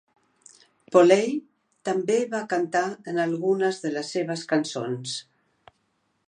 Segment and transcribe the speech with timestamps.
[0.95, 1.27] Poley
[1.89, 5.15] també va cantar en algunes de les seves cançons.